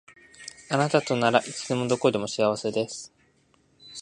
[0.71, 3.13] あなたとならいつでもどこでも幸せです